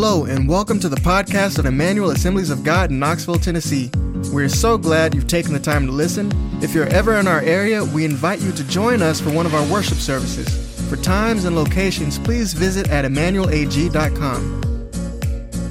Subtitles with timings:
[0.00, 3.90] Hello, and welcome to the podcast of Emmanuel Assemblies of God in Knoxville, Tennessee.
[4.32, 6.30] We're so glad you've taken the time to listen.
[6.62, 9.56] If you're ever in our area, we invite you to join us for one of
[9.56, 10.48] our worship services.
[10.88, 14.90] For times and locations, please visit at emmanuelag.com.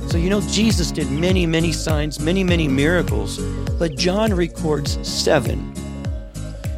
[0.10, 3.38] So, you know, Jesus did many, many signs, many, many miracles,
[3.80, 5.74] but John records seven.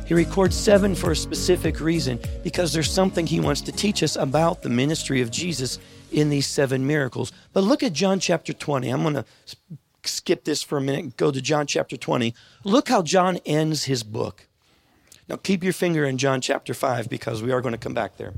[0.05, 4.17] He records seven for a specific reason because there's something he wants to teach us
[4.17, 5.79] about the ministry of Jesus
[6.11, 7.31] in these seven miracles.
[7.53, 8.89] But look at John chapter 20.
[8.89, 9.25] I'm going to
[10.03, 12.33] skip this for a minute go to John chapter 20.
[12.63, 14.47] Look how John ends his book.
[15.27, 18.17] Now, keep your finger in John chapter 5 because we are going to come back
[18.17, 18.33] there.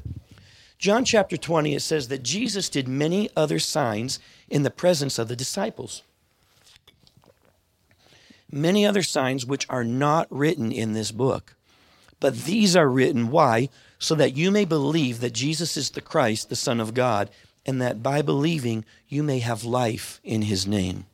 [0.78, 4.20] John chapter 20, it says that Jesus did many other signs
[4.50, 6.02] in the presence of the disciples.
[8.52, 11.56] Many other signs which are not written in this book.
[12.20, 13.70] But these are written, why?
[14.00, 17.30] So that you may believe that Jesus is the Christ, the Son of God,
[17.66, 21.06] and that by believing you may have life in his name.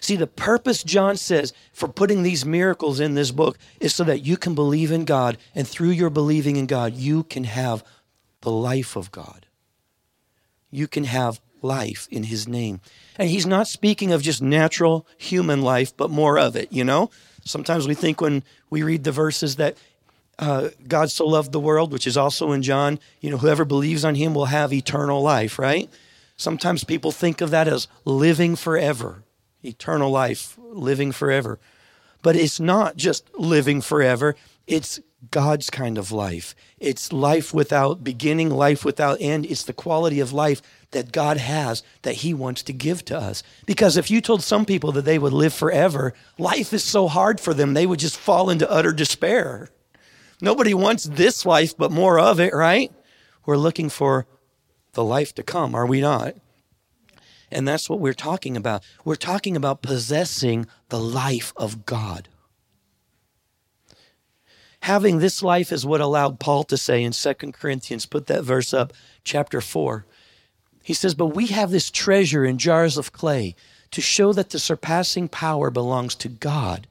[0.00, 4.24] See, the purpose, John says, for putting these miracles in this book is so that
[4.24, 7.84] you can believe in God, and through your believing in God, you can have
[8.40, 9.46] the life of God.
[10.70, 12.80] You can have life in His name.
[13.18, 17.10] And He's not speaking of just natural human life, but more of it, you know?
[17.44, 19.76] Sometimes we think when we read the verses that
[20.40, 24.04] uh, God so loved the world, which is also in John, you know, whoever believes
[24.04, 25.88] on Him will have eternal life, right?
[26.36, 29.22] Sometimes people think of that as living forever,
[29.62, 31.58] eternal life, living forever.
[32.22, 34.34] But it's not just living forever,
[34.66, 36.54] it's God's kind of life.
[36.78, 39.44] It's life without beginning, life without end.
[39.44, 43.42] It's the quality of life that God has that He wants to give to us.
[43.66, 47.38] Because if you told some people that they would live forever, life is so hard
[47.38, 49.68] for them, they would just fall into utter despair.
[50.40, 52.92] Nobody wants this life, but more of it, right?
[53.46, 54.26] We're looking for
[54.92, 56.34] the life to come, are we not?
[57.50, 58.84] And that's what we're talking about.
[59.04, 62.28] We're talking about possessing the life of God.
[64.82, 68.72] Having this life is what allowed Paul to say in 2 Corinthians, put that verse
[68.72, 68.92] up,
[69.24, 70.06] chapter 4.
[70.82, 73.54] He says, But we have this treasure in jars of clay
[73.90, 76.86] to show that the surpassing power belongs to God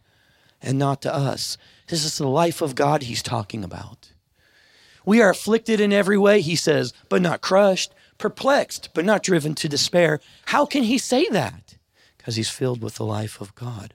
[0.61, 1.57] and not to us.
[1.87, 4.11] This is the life of God he's talking about.
[5.05, 9.55] We are afflicted in every way, he says, but not crushed, perplexed, but not driven
[9.55, 10.19] to despair.
[10.47, 11.75] How can he say that?
[12.17, 13.93] Because he's filled with the life of God.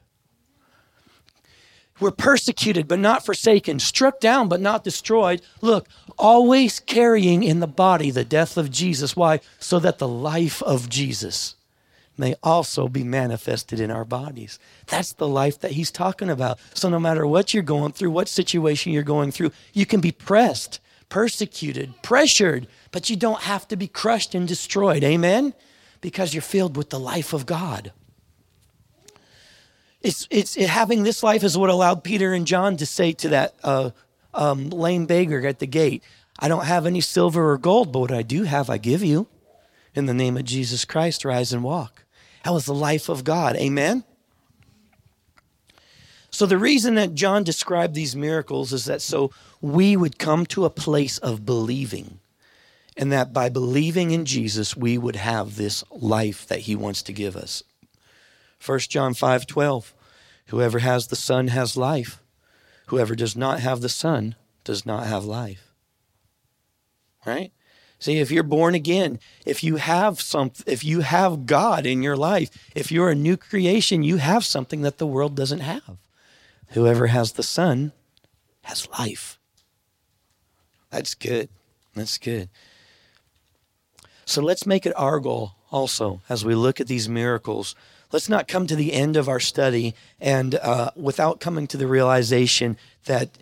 [2.01, 5.43] We're persecuted but not forsaken, struck down but not destroyed.
[5.61, 5.89] Look,
[6.19, 9.15] always carrying in the body the death of Jesus.
[9.15, 9.41] Why?
[9.61, 11.55] So that the life of Jesus
[12.17, 14.59] may also be manifested in our bodies.
[14.87, 16.59] That's the life that he's talking about.
[16.75, 20.13] So no matter what you're going through, what situation you're going through, you can be
[20.13, 25.03] pressed, persecuted, pressured, but you don't have to be crushed and destroyed.
[25.03, 25.55] Amen?
[26.01, 27.93] Because you're filled with the life of God.
[30.01, 33.29] It's, it's it, having this life is what allowed Peter and John to say to
[33.31, 33.91] that uh,
[34.35, 36.05] um, lame beggar at the gate,
[36.39, 39.29] I don't have any silver or gold, but what I do have, I give you.
[39.95, 42.04] In the name of Jesus Christ, rise and walk.
[42.45, 43.57] That was the life of God.
[43.57, 44.05] Amen?
[46.31, 50.65] So, the reason that John described these miracles is that so we would come to
[50.65, 52.19] a place of believing,
[52.97, 57.13] and that by believing in Jesus, we would have this life that he wants to
[57.13, 57.63] give us.
[58.65, 59.95] 1 John 5 12.
[60.49, 62.21] Whoever has the Son has life.
[62.87, 64.35] Whoever does not have the Son
[64.65, 65.73] does not have life.
[67.25, 67.53] Right?
[68.05, 72.19] See, if you're born again, if you have some, if you have God in your
[72.19, 75.97] life, if you're a new creation, you have something that the world doesn't have.
[76.73, 77.93] Whoever has the Son
[78.65, 79.39] has life.
[80.91, 81.49] That's good.
[81.95, 82.51] That's good.
[84.27, 87.75] So let's make it our goal also as we look at these miracles.
[88.13, 91.87] Let's not come to the end of our study and uh, without coming to the
[91.87, 92.77] realization
[93.07, 93.39] that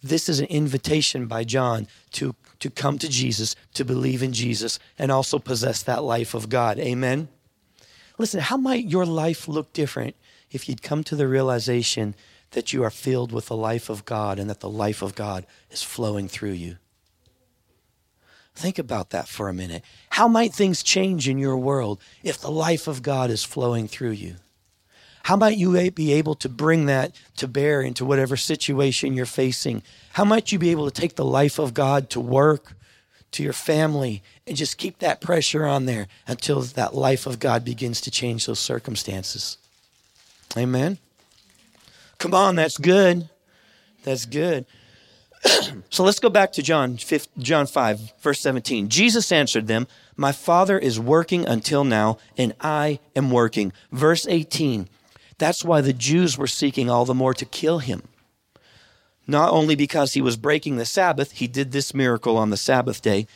[0.00, 4.78] this is an invitation by John to to come to Jesus, to believe in Jesus,
[4.98, 6.78] and also possess that life of God.
[6.78, 7.28] Amen?
[8.18, 10.16] Listen, how might your life look different
[10.50, 12.14] if you'd come to the realization
[12.52, 15.46] that you are filled with the life of God and that the life of God
[15.70, 16.76] is flowing through you?
[18.54, 19.84] Think about that for a minute.
[20.10, 24.12] How might things change in your world if the life of God is flowing through
[24.12, 24.36] you?
[25.26, 29.82] How might you be able to bring that to bear into whatever situation you're facing?
[30.12, 32.74] How might you be able to take the life of God to work,
[33.32, 37.64] to your family, and just keep that pressure on there until that life of God
[37.64, 39.58] begins to change those circumstances?
[40.56, 40.98] Amen.
[42.18, 43.28] Come on, that's good.
[44.04, 44.64] That's good.
[45.90, 48.88] so let's go back to John, 5, John 5, verse 17.
[48.88, 53.72] Jesus answered them, My Father is working until now, and I am working.
[53.90, 54.88] Verse 18.
[55.38, 58.02] That's why the Jews were seeking all the more to kill him.
[59.26, 63.02] Not only because he was breaking the Sabbath, he did this miracle on the Sabbath
[63.02, 63.26] day,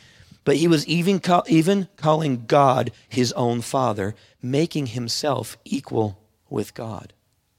[0.43, 6.17] but he was even, call, even calling God his own Father, making himself equal
[6.49, 7.13] with God.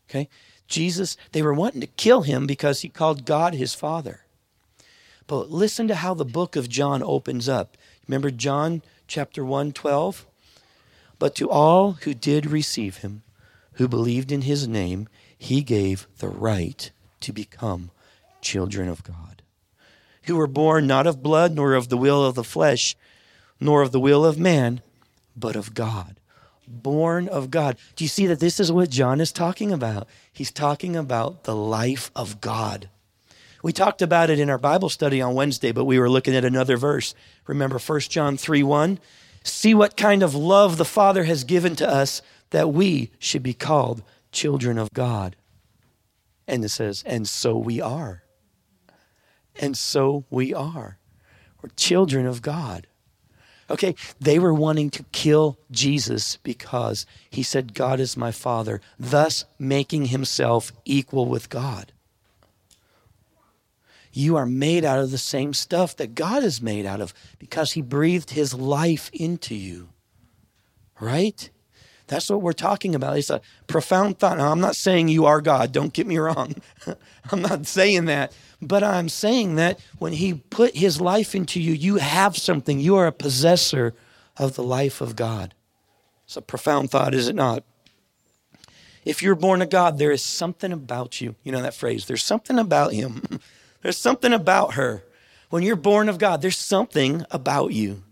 [0.08, 0.28] Okay?
[0.66, 4.20] Jesus, they were wanting to kill him because he called God his Father.
[5.26, 7.76] But listen to how the book of John opens up.
[8.08, 10.26] Remember John chapter 1, 12?
[11.18, 13.22] But to all who did receive him,
[13.74, 16.90] who believed in his name, he gave the right
[17.20, 17.90] to become
[18.40, 19.42] children of God,
[20.24, 22.96] who were born not of blood, nor of the will of the flesh,
[23.60, 24.82] nor of the will of man,
[25.36, 26.16] but of God.
[26.69, 27.76] Born of God.
[27.96, 30.08] Do you see that this is what John is talking about?
[30.32, 32.88] He's talking about the life of God.
[33.62, 36.44] We talked about it in our Bible study on Wednesday, but we were looking at
[36.44, 37.14] another verse.
[37.46, 38.98] Remember 1 John 3 1?
[39.44, 42.22] See what kind of love the Father has given to us
[42.52, 45.37] that we should be called children of God.
[46.46, 48.22] And it says, and so we are.
[49.56, 50.99] And so we are.
[51.60, 52.87] We're children of God.
[53.70, 59.44] Okay, they were wanting to kill Jesus because he said, God is my Father, thus
[59.58, 61.93] making himself equal with God.
[64.12, 67.72] You are made out of the same stuff that God is made out of because
[67.72, 69.88] he breathed his life into you.
[71.00, 71.49] Right?
[72.12, 73.17] That's what we're talking about.
[73.17, 74.37] It's a profound thought.
[74.37, 75.73] Now, I'm not saying you are God.
[75.73, 76.56] Don't get me wrong.
[77.32, 78.35] I'm not saying that.
[78.61, 82.79] But I'm saying that when He put His life into you, you have something.
[82.79, 83.94] You are a possessor
[84.37, 85.55] of the life of God.
[86.26, 87.64] It's a profound thought, is it not?
[89.06, 91.35] If you're born of God, there is something about you.
[91.43, 93.23] You know that phrase, there's something about Him.
[93.81, 95.03] there's something about her.
[95.49, 98.03] When you're born of God, there's something about you.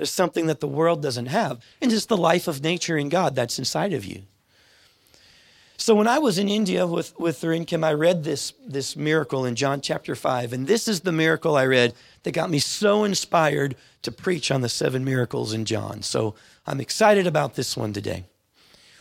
[0.00, 3.34] There's something that the world doesn't have, and just the life of nature in God
[3.34, 4.22] that's inside of you.
[5.76, 9.56] So when I was in India with, with Rinkim, I read this, this miracle in
[9.56, 10.54] John chapter 5.
[10.54, 11.92] And this is the miracle I read
[12.22, 16.00] that got me so inspired to preach on the seven miracles in John.
[16.00, 16.34] So
[16.66, 18.24] I'm excited about this one today.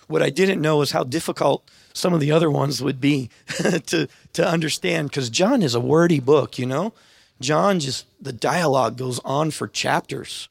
[0.07, 1.63] What I didn't know is how difficult
[1.94, 3.30] some of the other ones would be
[3.86, 6.92] to, to understand because John is a wordy book, you know?
[7.40, 10.50] John just, the dialogue goes on for chapters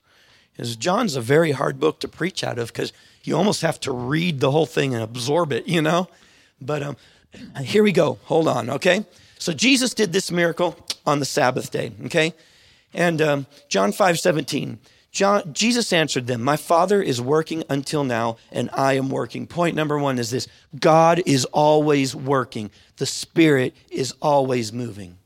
[0.58, 3.92] is John's a very hard book to preach out of because you almost have to
[3.92, 6.08] read the whole thing and absorb it, you know?
[6.60, 6.96] But um,
[7.62, 8.18] here we go.
[8.24, 9.04] Hold on, okay?
[9.38, 10.76] So Jesus did this miracle
[11.06, 12.34] on the Sabbath day, okay?
[12.92, 14.78] And um, John 5 17,
[15.10, 19.46] John, Jesus answered them, My Father is working until now, and I am working.
[19.46, 25.18] Point number one is this God is always working, the Spirit is always moving.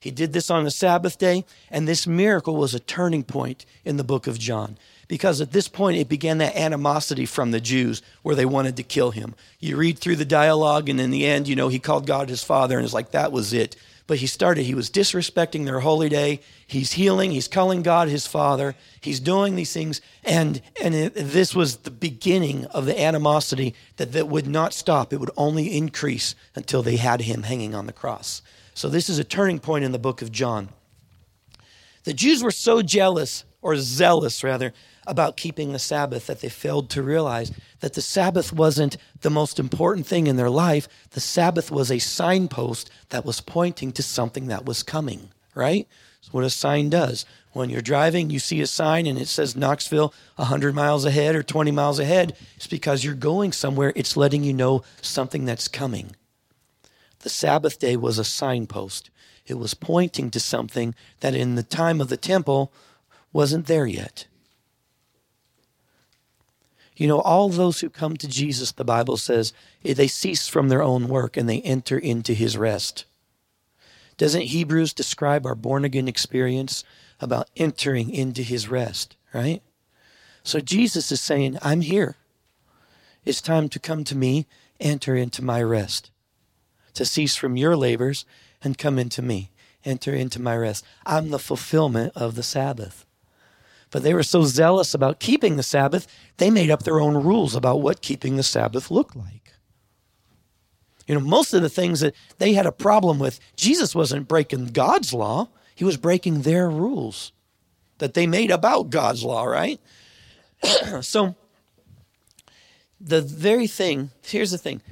[0.00, 3.96] He did this on the Sabbath day, and this miracle was a turning point in
[3.96, 4.78] the book of John.
[5.08, 8.82] Because at this point, it began that animosity from the Jews where they wanted to
[8.82, 9.34] kill him.
[9.58, 12.44] You read through the dialogue, and in the end, you know, he called God his
[12.44, 13.74] father, and it's like that was it.
[14.06, 16.40] But he started, he was disrespecting their holy day.
[16.66, 18.74] He's healing, he's calling God his father.
[19.02, 20.00] He's doing these things.
[20.24, 25.12] And, and it, this was the beginning of the animosity that, that would not stop.
[25.12, 28.40] It would only increase until they had him hanging on the cross.
[28.78, 30.68] So, this is a turning point in the book of John.
[32.04, 34.72] The Jews were so jealous, or zealous rather,
[35.04, 39.58] about keeping the Sabbath that they failed to realize that the Sabbath wasn't the most
[39.58, 40.86] important thing in their life.
[41.10, 45.88] The Sabbath was a signpost that was pointing to something that was coming, right?
[46.20, 47.26] That's what a sign does.
[47.54, 51.42] When you're driving, you see a sign and it says Knoxville 100 miles ahead or
[51.42, 52.36] 20 miles ahead.
[52.54, 56.14] It's because you're going somewhere, it's letting you know something that's coming.
[57.28, 59.10] The Sabbath day was a signpost.
[59.46, 62.72] It was pointing to something that in the time of the temple
[63.34, 64.26] wasn't there yet.
[66.96, 69.52] You know, all those who come to Jesus, the Bible says,
[69.84, 73.04] eh, they cease from their own work and they enter into his rest.
[74.16, 76.82] Doesn't Hebrews describe our born again experience
[77.20, 79.60] about entering into his rest, right?
[80.42, 82.16] So Jesus is saying, I'm here.
[83.26, 84.46] It's time to come to me,
[84.80, 86.10] enter into my rest
[86.94, 88.24] to cease from your labors
[88.62, 89.50] and come into me.
[89.84, 90.84] Enter into my rest.
[91.06, 93.06] I'm the fulfillment of the Sabbath.
[93.90, 97.54] But they were so zealous about keeping the Sabbath, they made up their own rules
[97.54, 99.52] about what keeping the Sabbath looked like.
[101.06, 104.66] You know, most of the things that they had a problem with, Jesus wasn't breaking
[104.66, 107.32] God's law, he was breaking their rules
[107.98, 109.80] that they made about God's law, right?
[111.00, 111.34] so,
[113.00, 114.82] the very thing, here's the thing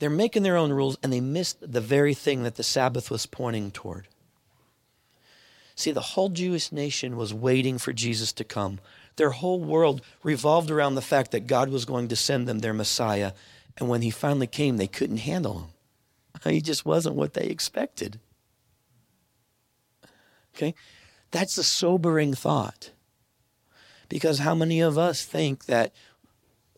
[0.00, 3.26] they're making their own rules and they missed the very thing that the Sabbath was
[3.26, 4.08] pointing toward.
[5.76, 8.80] See, the whole Jewish nation was waiting for Jesus to come.
[9.16, 12.74] Their whole world revolved around the fact that God was going to send them their
[12.74, 13.32] Messiah.
[13.78, 15.64] And when he finally came, they couldn't handle him.
[16.50, 18.18] He just wasn't what they expected.
[20.54, 20.74] Okay?
[21.30, 22.90] That's a sobering thought.
[24.08, 25.92] Because how many of us think that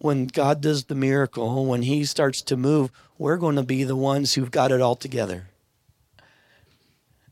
[0.02, 3.94] when God does the miracle, when He starts to move, we're going to be the
[3.94, 5.46] ones who've got it all together?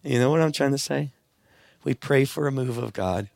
[0.04, 1.10] You know what I'm trying to say?
[1.82, 3.28] We pray for a move of God.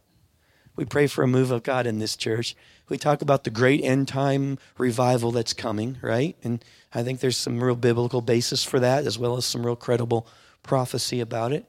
[0.76, 2.54] We pray for a move of God in this church.
[2.88, 6.36] We talk about the great end time revival that's coming, right?
[6.44, 6.64] And
[6.94, 10.28] I think there's some real biblical basis for that, as well as some real credible
[10.62, 11.64] prophecy about it.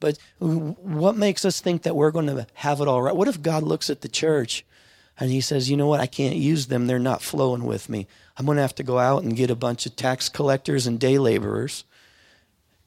[0.00, 3.16] But what makes us think that we're going to have it all right?
[3.16, 4.66] What if God looks at the church
[5.18, 6.00] and he says, you know what?
[6.00, 6.86] I can't use them.
[6.86, 8.06] They're not flowing with me.
[8.36, 10.98] I'm going to have to go out and get a bunch of tax collectors and
[10.98, 11.84] day laborers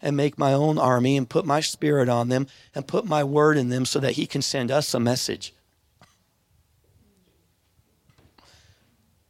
[0.01, 3.57] and make my own army and put my spirit on them and put my word
[3.57, 5.53] in them so that he can send us a message.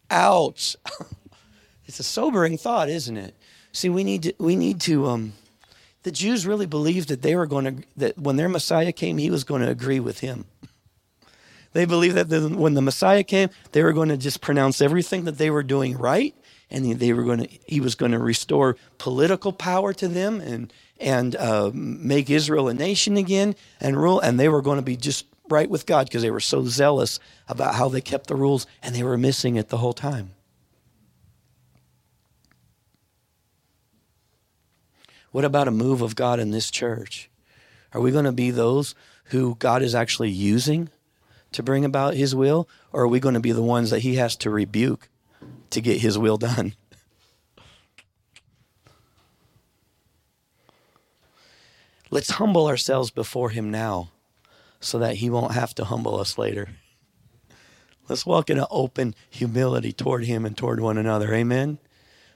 [0.09, 0.75] Ouch.
[1.85, 3.35] it's a sobering thought, isn't it?
[3.71, 5.33] See, we need to, we need to um,
[6.07, 9.29] the Jews really believed that they were going to, that when their Messiah came, he
[9.29, 10.45] was going to agree with him.
[11.77, 15.25] They believed that the, when the Messiah came, they were going to just pronounce everything
[15.25, 16.33] that they were doing right,
[16.71, 20.73] and they were going to, he was going to restore political power to them and
[20.99, 24.95] and uh, make Israel a nation again and rule, and they were going to be
[24.95, 28.65] just right with God because they were so zealous about how they kept the rules,
[28.81, 30.31] and they were missing it the whole time.
[35.29, 37.29] What about a move of God in this church?
[37.93, 40.89] Are we going to be those who God is actually using
[41.57, 42.69] to bring about his will?
[42.93, 45.09] Or are we going to be the ones that he has to rebuke
[45.71, 46.75] to get his will done?
[52.11, 54.11] Let's humble ourselves before him now
[54.79, 56.69] so that he won't have to humble us later.
[58.07, 61.33] Let's walk in an open humility toward him and toward one another.
[61.33, 61.79] Amen.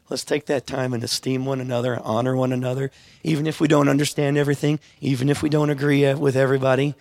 [0.10, 2.92] Let's take that time and esteem one another, honor one another,
[3.24, 6.96] even if we don't understand everything, even if we don't agree with everybody.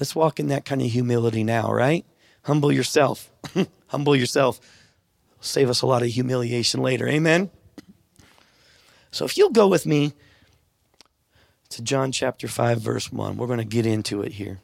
[0.00, 2.06] Let's walk in that kind of humility now, right?
[2.44, 3.30] Humble yourself.
[3.88, 4.58] Humble yourself.
[5.40, 7.06] Save us a lot of humiliation later.
[7.06, 7.50] Amen.
[9.10, 10.14] So if you'll go with me
[11.68, 14.60] to John chapter 5, verse 1, we're going to get into it here.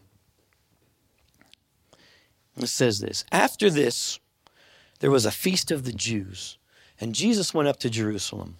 [2.57, 4.19] It says this After this,
[5.01, 6.57] there was a feast of the Jews
[6.99, 8.57] and Jesus went up to Jerusalem.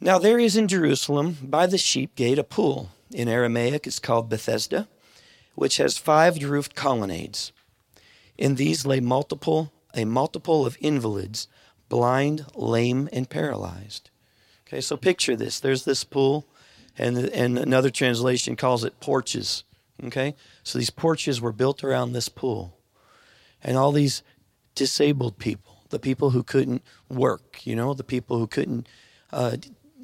[0.00, 2.90] Now there is in Jerusalem by the sheep gate a pool.
[3.14, 4.88] In Aramaic it's called Bethesda,
[5.54, 7.52] which has five roofed colonnades.
[8.36, 11.46] In these lay multiple a multiple of invalids,
[11.88, 14.10] blind, lame, and paralyzed.
[14.66, 15.60] Okay, so picture this.
[15.60, 16.44] There's this pool,
[16.98, 19.62] and and another translation calls it porches.
[20.02, 22.76] Okay, so these porches were built around this pool,
[23.62, 24.24] and all these
[24.74, 28.88] disabled people the people who couldn't work, you know, the people who couldn't,
[29.32, 29.56] uh,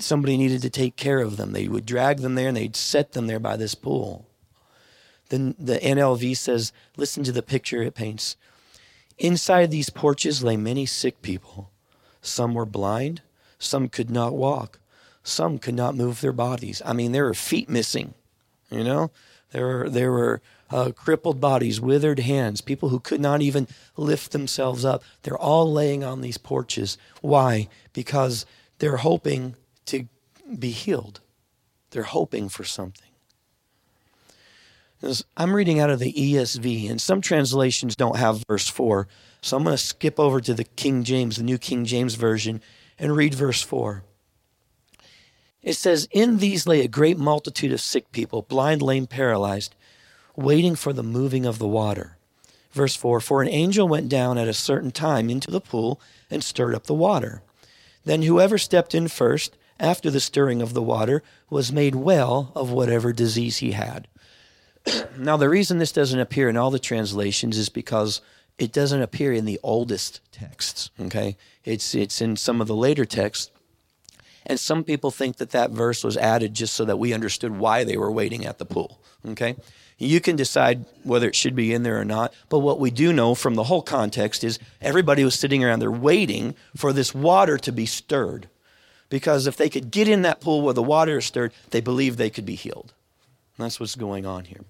[0.03, 1.53] somebody needed to take care of them.
[1.53, 4.27] They would drag them there and they'd set them there by this pool.
[5.29, 8.37] Then the NLV says, listen to the picture it paints.
[9.19, 11.71] Inside these porches lay many sick people.
[12.21, 13.23] Some were blind,
[13.59, 14.81] some could not walk,
[15.23, 16.83] some could not move their bodies.
[16.85, 18.15] I mean, there were feet missing,
[18.71, 19.11] you know?
[19.53, 20.41] There were, there were
[20.71, 23.67] uh, crippled bodies, withered hands, people who could not even
[23.97, 25.03] lift themselves up.
[25.23, 26.97] They're all laying on these porches.
[27.21, 27.69] Why?
[27.93, 28.47] Because
[28.79, 29.57] they're hoping
[29.91, 30.07] to
[30.59, 31.21] be healed,
[31.91, 33.07] they're hoping for something.
[35.37, 39.09] I'm reading out of the ESV, and some translations don't have verse 4.
[39.41, 42.61] So I'm going to skip over to the King James, the New King James Version,
[42.99, 44.03] and read verse 4.
[45.63, 49.75] It says, In these lay a great multitude of sick people, blind, lame, paralyzed,
[50.37, 52.19] waiting for the moving of the water.
[52.73, 56.45] Verse 4 For an angel went down at a certain time into the pool and
[56.45, 57.43] stirred up the water.
[58.05, 62.71] Then whoever stepped in first, after the stirring of the water, was made well of
[62.71, 64.07] whatever disease he had.
[65.19, 68.21] now, the reason this doesn't appear in all the translations is because
[68.59, 70.91] it doesn't appear in the oldest texts.
[71.01, 73.51] Okay, it's it's in some of the later texts,
[74.47, 77.85] and some people think that that verse was added just so that we understood why
[77.85, 79.01] they were waiting at the pool.
[79.27, 79.57] Okay,
[79.97, 82.33] you can decide whether it should be in there or not.
[82.49, 85.91] But what we do know from the whole context is everybody was sitting around there
[85.91, 88.49] waiting for this water to be stirred.
[89.11, 92.17] Because if they could get in that pool where the water is stirred, they believed
[92.17, 92.95] they could be healed.
[93.59, 94.65] And that's what's going on here.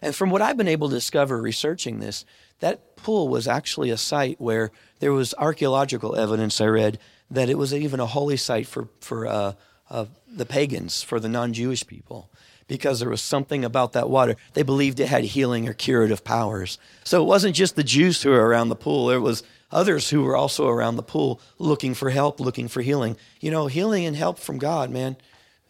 [0.00, 2.24] And from what I've been able to discover researching this,
[2.60, 6.98] that pool was actually a site where there was archaeological evidence I read
[7.30, 9.52] that it was even a holy site for, for uh,
[9.88, 12.30] of the pagans, for the non Jewish people,
[12.66, 14.36] because there was something about that water.
[14.54, 16.78] They believed it had healing or curative powers.
[17.04, 19.42] So it wasn't just the Jews who were around the pool, it was
[19.72, 23.16] others who were also around the pool looking for help, looking for healing.
[23.40, 25.16] You know, healing and help from God, man,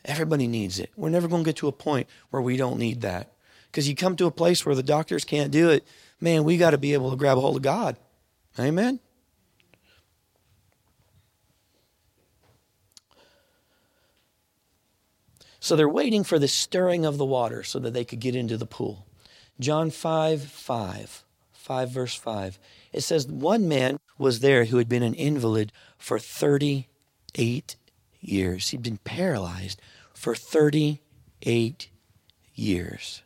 [0.04, 0.90] everybody needs it.
[0.96, 3.32] We're never going to get to a point where we don't need that.
[3.70, 5.86] Because you come to a place where the doctors can't do it,
[6.20, 7.96] man, we got to be able to grab a hold of God.
[8.58, 9.00] Amen?
[15.58, 18.56] So they're waiting for the stirring of the water so that they could get into
[18.56, 19.06] the pool.
[19.60, 22.58] John 5 5, 5 verse 5.
[22.92, 27.76] It says, One man was there who had been an invalid for 38
[28.20, 28.68] years.
[28.68, 29.80] He'd been paralyzed
[30.12, 31.88] for 38
[32.54, 33.22] years.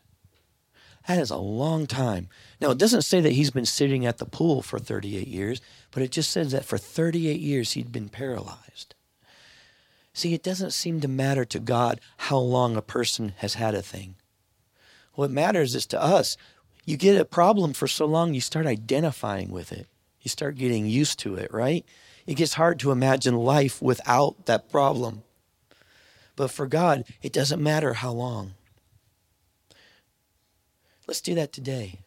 [1.06, 2.28] That is a long time.
[2.61, 5.61] Now, it doesn't say that he's been sitting at the pool for 38 years,
[5.92, 8.94] but it just says that for 38 years he'd been paralyzed.
[10.12, 13.82] See, it doesn't seem to matter to God how long a person has had a
[13.82, 14.16] thing.
[15.12, 16.37] What matters is to us.
[16.86, 19.86] You get a problem for so long, you start identifying with it.
[20.22, 21.84] You start getting used to it, right?
[22.26, 25.22] It gets hard to imagine life without that problem.
[26.34, 28.54] But for God, it doesn't matter how long.
[31.06, 32.00] Let's do that today.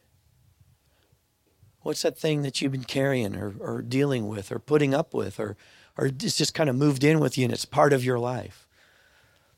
[1.81, 5.39] What's that thing that you've been carrying or, or dealing with or putting up with
[5.39, 5.55] or
[5.99, 8.65] or it's just kind of moved in with you and it's part of your life.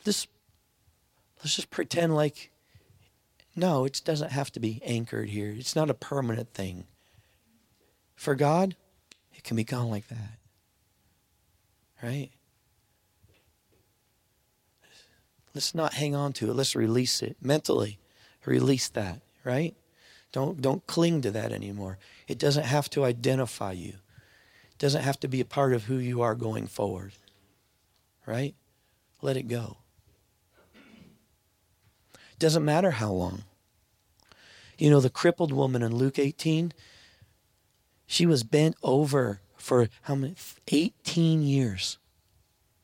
[0.05, 0.25] This,
[1.37, 2.51] let's just pretend like,
[3.55, 5.53] no, it doesn't have to be anchored here.
[5.57, 6.85] It's not a permanent thing.
[8.15, 8.75] For God,
[9.33, 10.37] it can be gone like that.
[12.01, 12.29] Right?
[15.53, 16.53] Let's not hang on to it.
[16.53, 17.99] Let's release it mentally.
[18.45, 19.75] Release that, right?
[20.31, 21.97] Don't don't cling to that anymore.
[22.27, 23.95] It doesn't have to identify you
[24.71, 27.11] It doesn't have to be a part of who you are going forward.
[28.25, 28.55] Right?
[29.21, 29.77] Let it go.
[32.39, 33.43] Doesn't matter how long.
[34.81, 36.73] You know, the crippled woman in Luke 18,
[38.07, 40.33] she was bent over for how many?
[40.69, 41.99] 18 years.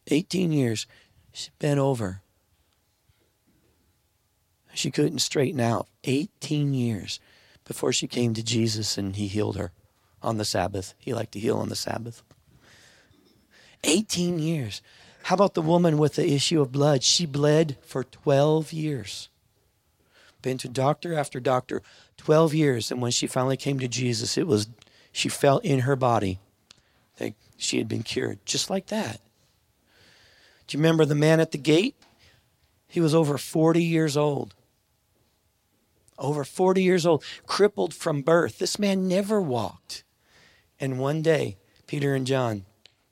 [0.06, 0.86] 18 years.
[1.34, 2.22] She bent over.
[4.76, 5.88] She couldn't straighten out.
[6.04, 7.20] 18 years
[7.66, 9.72] before she came to Jesus and he healed her
[10.22, 10.94] on the Sabbath.
[11.00, 12.22] He liked to heal on the Sabbath.
[13.84, 14.84] 18 years.
[15.24, 17.02] How about the woman with the issue of blood?
[17.02, 19.30] She bled for 12 years.
[20.48, 21.82] Been to doctor after doctor,
[22.16, 22.90] 12 years.
[22.90, 24.70] And when she finally came to Jesus, it was,
[25.12, 26.40] she felt in her body
[27.18, 29.20] that she had been cured, just like that.
[30.66, 31.96] Do you remember the man at the gate?
[32.88, 34.54] He was over 40 years old
[36.18, 38.60] over 40 years old, crippled from birth.
[38.60, 40.04] This man never walked.
[40.80, 42.66] And one day, Peter and John,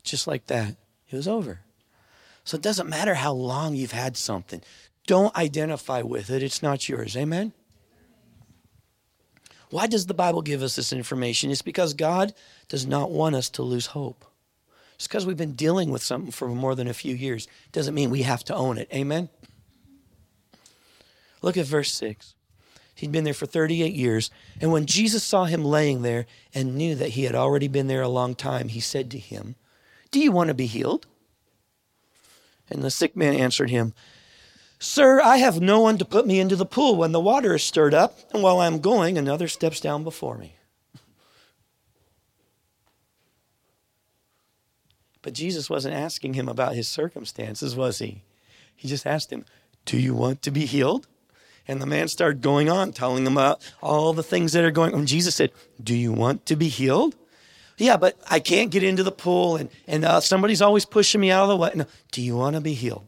[0.04, 0.76] just like that,
[1.10, 1.62] it was over.
[2.44, 4.62] So it doesn't matter how long you've had something.
[5.08, 6.42] Don't identify with it.
[6.42, 7.16] It's not yours.
[7.16, 7.54] Amen?
[9.70, 11.52] Why does the Bible give us this information?
[11.52, 12.34] It's because God
[12.70, 14.26] does not want us to lose hope.
[14.98, 18.10] Just because we've been dealing with something for more than a few years doesn't mean
[18.10, 18.88] we have to own it.
[18.94, 19.30] Amen?
[21.42, 22.34] Look at verse 6.
[22.96, 24.32] He'd been there for 38 years.
[24.62, 28.02] And when Jesus saw him laying there and knew that he had already been there
[28.02, 29.56] a long time, he said to him,
[30.12, 31.06] Do you want to be healed?
[32.70, 33.94] And the sick man answered him,
[34.80, 37.64] Sir, I have no one to put me into the pool when the water is
[37.64, 40.56] stirred up, and while I'm going, another steps down before me.
[45.22, 48.22] But Jesus wasn't asking him about his circumstances, was he?
[48.76, 49.44] He just asked him,
[49.86, 51.08] Do you want to be healed?
[51.68, 54.94] And the man started going on, telling him about all the things that are going
[54.94, 55.08] on.
[55.08, 55.52] Jesus said,
[55.84, 57.16] Do you want to be healed?
[57.78, 61.32] Yeah, but I can't get into the pool, and, and uh, somebody's always pushing me
[61.32, 61.72] out of the way.
[61.74, 61.86] No.
[62.12, 63.08] Do you want to be healed?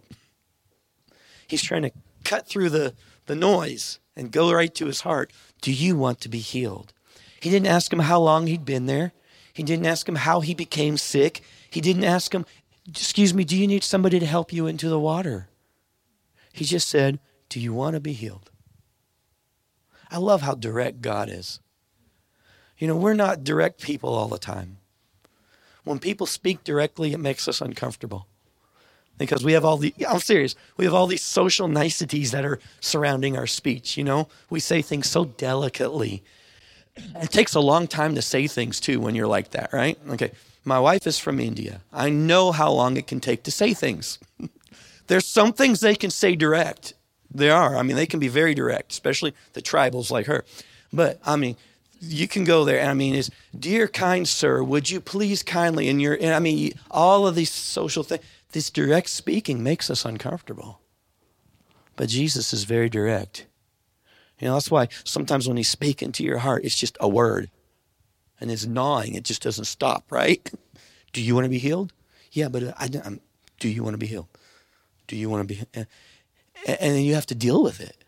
[1.48, 1.92] He's trying to
[2.24, 2.94] cut through the,
[3.26, 5.32] the noise and go right to his heart.
[5.62, 6.94] Do you want to be healed?
[7.40, 9.14] He didn't ask him how long he'd been there.
[9.54, 11.42] He didn't ask him how he became sick.
[11.70, 12.46] He didn't ask him,
[12.88, 15.50] Excuse me, do you need somebody to help you into the water?
[16.54, 18.52] He just said, do you want to be healed?
[20.10, 21.60] I love how direct God is.
[22.78, 24.78] You know, we're not direct people all the time.
[25.84, 28.28] When people speak directly, it makes us uncomfortable
[29.18, 32.60] because we have all the i'm serious we have all these social niceties that are
[32.80, 36.24] surrounding our speech you know we say things so delicately
[37.22, 40.32] it takes a long time to say things too when you're like that right okay
[40.66, 44.20] my wife is from india i know how long it can take to say things
[45.08, 46.94] there's some things they can say direct
[47.34, 47.76] they are.
[47.76, 50.46] I mean, they can be very direct, especially the tribals like her.
[50.94, 51.56] But I mean,
[52.00, 55.90] you can go there, and I mean, is dear kind sir, would you please kindly,
[55.90, 58.24] and you're, and I mean, all of these social things.
[58.58, 60.82] This direct speaking makes us uncomfortable.
[61.96, 63.46] But Jesus is very direct.
[64.40, 67.52] You know, that's why sometimes when he's speaking to your heart, it's just a word.
[68.42, 70.52] And it's gnawing, it just doesn't stop, right?
[71.14, 71.94] Do you want to be healed?
[72.32, 73.22] Yeah, but I, I'm,
[73.60, 74.28] do you want to be healed?
[75.08, 75.62] Do you want to be?
[75.62, 75.86] Uh,
[76.68, 78.04] and, and then you have to deal with it.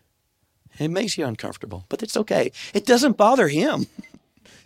[0.78, 2.52] It makes you uncomfortable, but it's okay.
[2.74, 3.86] It doesn't bother him.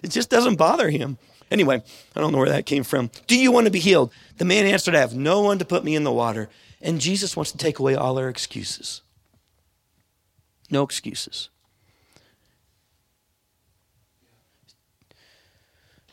[0.03, 1.16] It just doesn't bother him.
[1.50, 1.83] Anyway,
[2.16, 3.11] I don't know where that came from.
[3.26, 4.12] Do you want to be healed?
[4.38, 6.48] The man answered, I have no one to put me in the water.
[6.80, 9.02] And Jesus wants to take away all our excuses.
[10.70, 11.50] No excuses.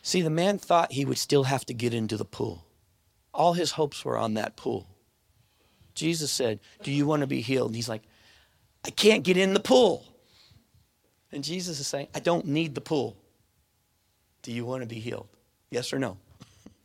[0.02, 2.66] See, the man thought he would still have to get into the pool.
[3.34, 4.88] All his hopes were on that pool.
[5.94, 7.70] Jesus said, Do you want to be healed?
[7.70, 8.04] And he's like,
[8.86, 10.06] I can't get in the pool.
[11.32, 13.16] And Jesus is saying, I don't need the pool.
[14.42, 15.28] Do you want to be healed?
[15.70, 16.18] Yes or no?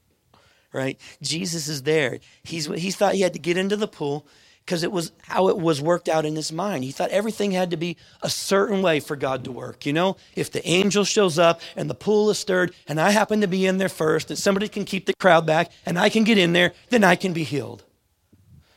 [0.72, 0.98] right?
[1.22, 2.20] Jesus is there.
[2.42, 4.26] He's, he thought he had to get into the pool
[4.66, 6.82] because it was how it was worked out in his mind.
[6.82, 9.86] He thought everything had to be a certain way for God to work.
[9.86, 13.40] You know, if the angel shows up and the pool is stirred and I happen
[13.42, 16.24] to be in there first and somebody can keep the crowd back and I can
[16.24, 17.84] get in there, then I can be healed.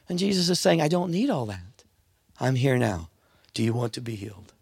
[0.08, 1.84] And Jesus is saying, I don't need all that.
[2.40, 3.10] I'm here now.
[3.56, 4.54] Do you want to be healed?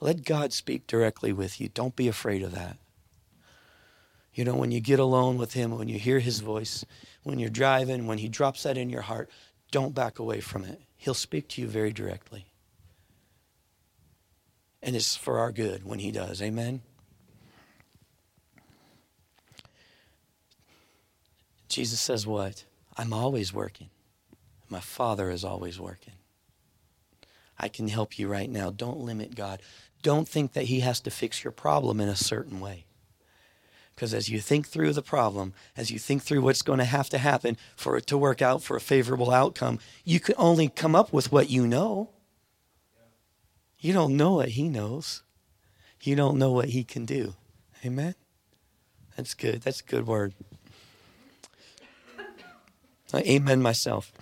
[0.00, 1.68] Let God speak directly with you.
[1.68, 2.76] Don't be afraid of that.
[4.34, 6.84] You know, when you get alone with Him, when you hear His voice,
[7.22, 9.30] when you're driving, when He drops that in your heart,
[9.70, 10.82] don't back away from it.
[10.96, 12.46] He'll speak to you very directly.
[14.82, 16.42] And it's for our good when He does.
[16.42, 16.82] Amen?
[21.68, 22.64] Jesus says, What?
[22.96, 23.88] I'm always working.
[24.68, 26.14] My Father is always working.
[27.58, 28.70] I can help you right now.
[28.70, 29.62] Don't limit God.
[30.02, 32.84] Don't think that He has to fix your problem in a certain way.
[33.94, 37.08] Because as you think through the problem, as you think through what's going to have
[37.08, 40.94] to happen for it to work out for a favorable outcome, you can only come
[40.94, 42.10] up with what you know.
[43.80, 45.22] You don't know what He knows,
[46.02, 47.34] you don't know what He can do.
[47.84, 48.14] Amen?
[49.16, 49.62] That's good.
[49.62, 50.34] That's a good word.
[53.14, 54.12] I amen myself.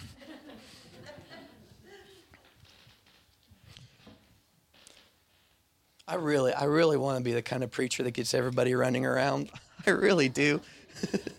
[6.14, 9.04] I really, I really want to be the kind of preacher that gets everybody running
[9.04, 9.50] around.
[9.86, 10.60] I really do.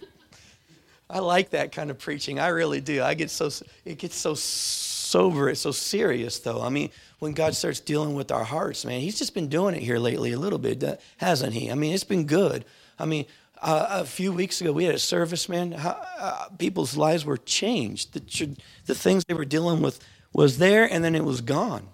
[1.09, 2.41] I like that kind of preaching.
[2.41, 3.01] I really do.
[3.01, 3.49] I get so
[3.85, 6.61] it gets so sober, it's so serious though.
[6.61, 9.81] I mean, when God starts dealing with our hearts, man, He's just been doing it
[9.81, 10.83] here lately a little bit,
[11.17, 11.71] hasn't He?
[11.71, 12.65] I mean, it's been good.
[12.99, 13.27] I mean,
[13.61, 15.71] uh, a few weeks ago, we had a service, man.
[15.71, 18.11] How, uh, people's lives were changed.
[18.11, 18.57] The,
[18.87, 21.87] the things they were dealing with was there, and then it was gone.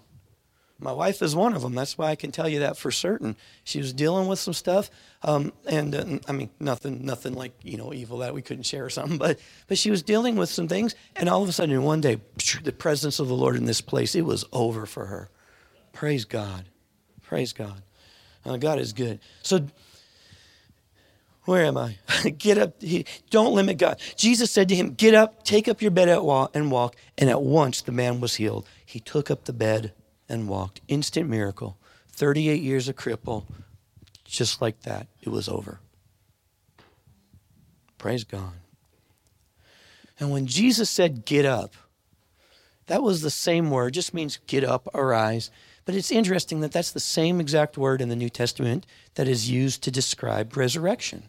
[0.82, 1.76] My wife is one of them.
[1.76, 3.36] That's why I can tell you that for certain.
[3.62, 4.90] She was dealing with some stuff,
[5.22, 8.84] um, and uh, I mean nothing, nothing like you know evil that we couldn't share
[8.84, 9.16] or something.
[9.16, 12.20] But but she was dealing with some things, and all of a sudden, one day,
[12.64, 15.30] the presence of the Lord in this place, it was over for her.
[15.92, 16.64] Praise God,
[17.22, 17.82] praise God.
[18.44, 19.20] Uh, God is good.
[19.42, 19.66] So.
[21.44, 21.96] Where am I?
[22.38, 22.80] get up.
[22.80, 24.00] He, don't limit God.
[24.14, 26.94] Jesus said to him, Get up, take up your bed and walk.
[27.18, 28.64] And at once the man was healed.
[28.86, 29.92] He took up the bed
[30.32, 30.80] and walked.
[30.88, 31.76] Instant miracle.
[32.10, 33.44] 38 years a cripple.
[34.24, 35.80] Just like that, it was over.
[37.98, 38.54] Praise God.
[40.18, 41.74] And when Jesus said, get up,
[42.86, 45.50] that was the same word, just means get up, arise.
[45.84, 49.50] But it's interesting that that's the same exact word in the New Testament that is
[49.50, 51.24] used to describe resurrection.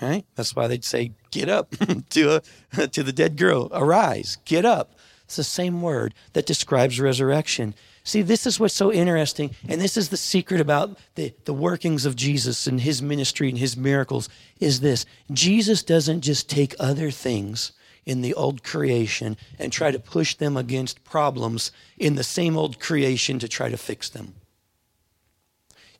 [0.00, 0.24] Right?
[0.34, 1.74] That's why they'd say, get up
[2.10, 2.42] to,
[2.76, 4.95] a, to the dead girl, arise, get up.
[5.26, 7.74] It's the same word that describes resurrection.
[8.04, 12.06] See, this is what's so interesting, and this is the secret about the, the workings
[12.06, 14.28] of Jesus and his ministry and his miracles
[14.60, 15.04] is this.
[15.32, 17.72] Jesus doesn't just take other things
[18.04, 22.78] in the old creation and try to push them against problems in the same old
[22.78, 24.34] creation to try to fix them.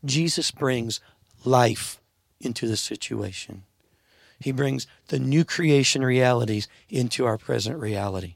[0.05, 1.01] Jesus brings
[1.45, 2.01] life
[2.41, 3.65] into the situation.
[4.39, 8.36] He brings the new creation realities into our present reality.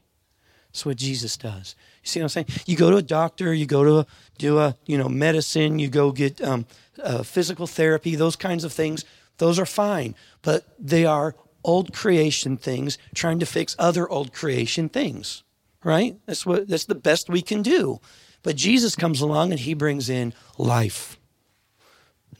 [0.71, 1.75] That's what Jesus does.
[2.03, 2.47] You see what I'm saying?
[2.65, 4.07] You go to a doctor, you go to a,
[4.37, 6.65] do a you know medicine, you go get um,
[7.03, 9.03] uh, physical therapy, those kinds of things.
[9.37, 14.87] Those are fine, but they are old creation things trying to fix other old creation
[14.87, 15.43] things.
[15.83, 16.17] Right?
[16.25, 17.99] That's what that's the best we can do.
[18.43, 21.19] But Jesus comes along and he brings in life.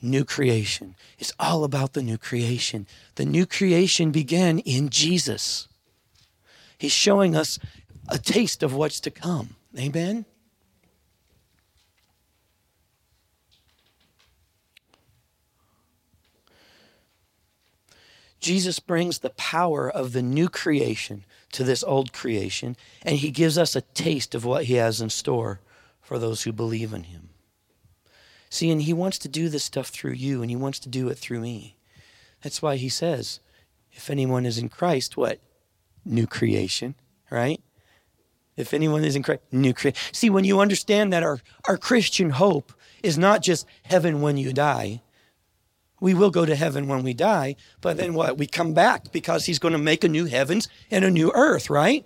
[0.00, 0.96] New creation.
[1.18, 2.88] It's all about the new creation.
[3.14, 5.68] The new creation began in Jesus.
[6.82, 7.60] He's showing us
[8.12, 9.56] a taste of what's to come.
[9.76, 10.26] Amen?
[18.38, 23.56] Jesus brings the power of the new creation to this old creation, and he gives
[23.56, 25.60] us a taste of what he has in store
[26.02, 27.30] for those who believe in him.
[28.50, 31.08] See, and he wants to do this stuff through you, and he wants to do
[31.08, 31.76] it through me.
[32.42, 33.40] That's why he says,
[33.90, 35.38] if anyone is in Christ, what?
[36.04, 36.96] New creation,
[37.30, 37.62] right?
[38.56, 40.00] If anyone is in Christ, new creation.
[40.12, 44.52] See, when you understand that our, our Christian hope is not just heaven when you
[44.52, 45.02] die,
[46.00, 48.36] we will go to heaven when we die, but then what?
[48.36, 51.70] We come back because he's going to make a new heavens and a new earth,
[51.70, 52.04] right?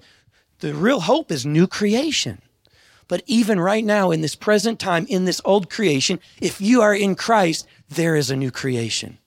[0.60, 2.42] The real hope is new creation.
[3.08, 6.94] But even right now, in this present time, in this old creation, if you are
[6.94, 9.18] in Christ, there is a new creation.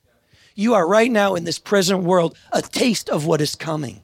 [0.53, 4.01] You are right now in this present world a taste of what is coming.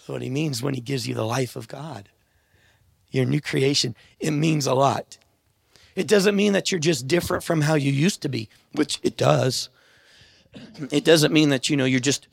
[0.00, 2.08] That's what he means when he gives you the life of God.
[3.10, 5.18] Your new creation, it means a lot.
[5.94, 9.18] It doesn't mean that you're just different from how you used to be, which it
[9.18, 9.68] does.
[10.90, 12.28] It doesn't mean that, you know, you're just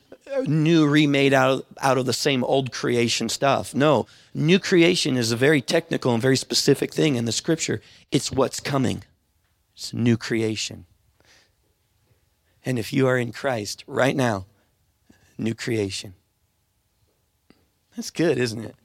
[0.46, 3.74] new remade out of, out of the same old creation stuff.
[3.74, 7.82] No, new creation is a very technical and very specific thing in the scripture.
[8.10, 9.04] It's what's coming.
[9.74, 10.86] It's new creation.
[12.64, 14.46] And if you are in Christ right now,
[15.36, 16.14] new creation.
[17.98, 18.76] That's good, isn't it?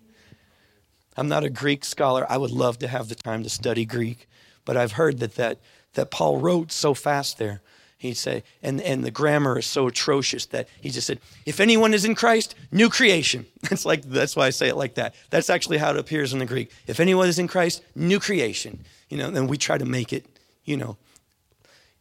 [1.16, 2.26] I'm not a Greek scholar.
[2.28, 4.28] I would love to have the time to study Greek,
[4.66, 5.60] but I've heard that that,
[5.94, 7.62] that Paul wrote so fast there
[8.00, 11.94] he'd say, and, and the grammar is so atrocious that he just said, if anyone
[11.94, 13.46] is in Christ, new creation.
[13.62, 15.14] That's like that's why I say it like that.
[15.30, 16.72] That's actually how it appears in the Greek.
[16.88, 18.84] If anyone is in Christ, new creation.
[19.10, 20.26] You know, and we try to make it,
[20.66, 20.98] you know,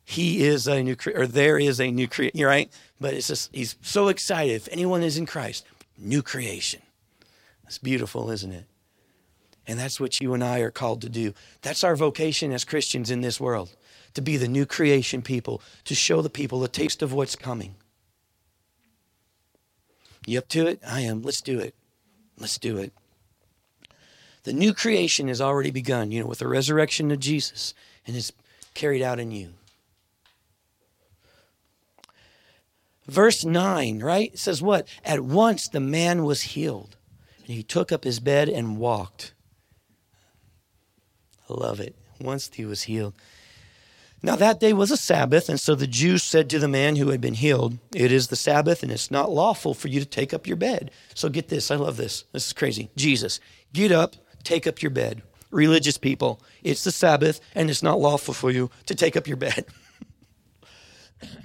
[0.03, 2.72] he is a new or there is a new creation, right?
[2.98, 4.55] But it's just he's so excited.
[4.55, 5.66] If anyone is in Christ,
[5.98, 6.81] new creation.
[7.64, 8.64] That's beautiful, isn't it?
[9.66, 11.35] And that's what you and I are called to do.
[11.62, 13.75] That's our vocation as Christians in this world
[14.14, 17.75] to be the new creation people, to show the people a taste of what's coming.
[20.27, 20.81] You up to it?
[20.87, 21.22] I am.
[21.22, 21.75] Let's do it.
[22.38, 22.92] Let's do it.
[24.44, 27.75] The new creation has already begun, you know, with the resurrection of Jesus,
[28.07, 28.33] and is
[28.75, 29.51] carried out in you.
[33.07, 34.33] Verse 9, right?
[34.33, 34.87] It says what?
[35.05, 36.96] At once the man was healed,
[37.44, 39.35] he took up his bed and walked.
[41.48, 41.94] I love it.
[42.20, 43.14] Once he was healed.
[44.22, 47.09] Now that day was a Sabbath, and so the Jews said to the man who
[47.09, 50.33] had been healed, It is the Sabbath, and it's not lawful for you to take
[50.33, 50.92] up your bed.
[51.14, 52.24] So get this, I love this.
[52.33, 52.90] This is crazy.
[52.96, 53.40] Jesus,
[53.72, 55.22] get up, take up your bed.
[55.50, 59.37] Religious people, it's the Sabbath, and it's not lawful for you to take up your
[59.37, 59.66] bed.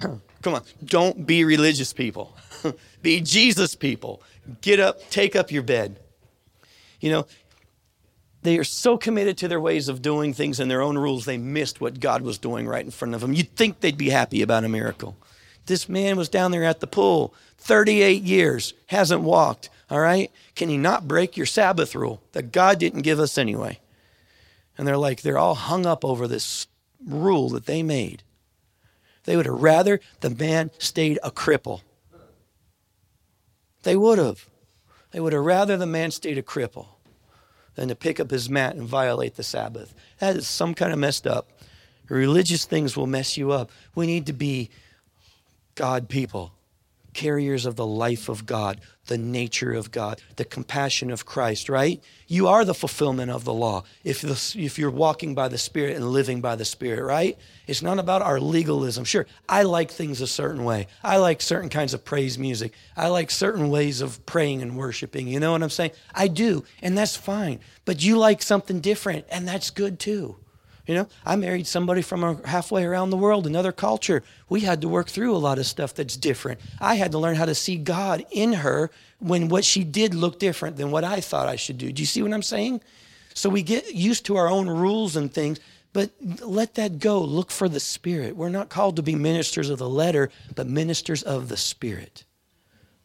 [0.00, 2.36] Come on, don't be religious people.
[3.02, 4.22] be Jesus people.
[4.60, 5.98] Get up, take up your bed.
[7.00, 7.26] You know,
[8.42, 11.38] they are so committed to their ways of doing things and their own rules, they
[11.38, 13.32] missed what God was doing right in front of them.
[13.32, 15.16] You'd think they'd be happy about a miracle.
[15.66, 20.30] This man was down there at the pool, 38 years, hasn't walked, all right?
[20.54, 23.80] Can he not break your Sabbath rule that God didn't give us anyway?
[24.78, 26.68] And they're like, they're all hung up over this
[27.04, 28.22] rule that they made.
[29.24, 31.82] They would have rather the man stayed a cripple.
[33.82, 34.48] They would have.
[35.10, 36.86] They would have rather the man stayed a cripple
[37.74, 39.94] than to pick up his mat and violate the Sabbath.
[40.18, 41.48] That is some kind of messed up.
[42.08, 43.70] Religious things will mess you up.
[43.94, 44.70] We need to be
[45.74, 46.52] God people,
[47.14, 52.02] carriers of the life of God, the nature of God, the compassion of Christ, right?
[52.26, 55.96] You are the fulfillment of the law if, the, if you're walking by the Spirit
[55.96, 57.38] and living by the Spirit, right?
[57.66, 59.04] It's not about our legalism.
[59.04, 60.86] Sure, I like things a certain way.
[61.02, 62.74] I like certain kinds of praise music.
[62.96, 65.26] I like certain ways of praying and worshiping.
[65.26, 65.92] You know what I'm saying?
[66.14, 67.60] I do, and that's fine.
[67.84, 70.36] But you like something different, and that's good too.
[70.88, 74.22] You know, I married somebody from halfway around the world, another culture.
[74.48, 76.60] We had to work through a lot of stuff that's different.
[76.80, 80.38] I had to learn how to see God in her when what she did looked
[80.40, 81.92] different than what I thought I should do.
[81.92, 82.80] Do you see what I'm saying?
[83.34, 85.60] So we get used to our own rules and things,
[85.92, 87.20] but let that go.
[87.20, 88.34] Look for the Spirit.
[88.34, 92.24] We're not called to be ministers of the letter, but ministers of the Spirit.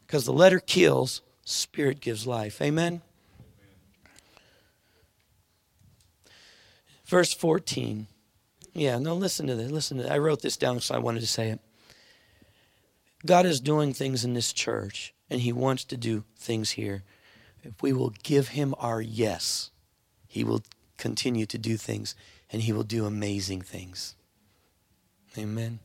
[0.06, 2.62] Because the letter kills, Spirit gives life.
[2.62, 3.02] Amen?
[7.04, 8.06] Verse 14.
[8.72, 9.70] Yeah, no, listen to this.
[9.70, 10.12] Listen to this.
[10.12, 11.60] I wrote this down, so I wanted to say it.
[13.24, 17.04] God is doing things in this church, and He wants to do things here.
[17.62, 19.70] If we will give Him our yes,
[20.26, 20.62] He will
[20.98, 22.14] continue to do things,
[22.52, 24.16] and He will do amazing things.
[25.38, 25.78] Amen.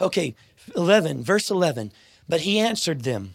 [0.00, 0.34] Okay,
[0.76, 1.92] 11, verse 11.
[2.28, 3.34] But He answered them.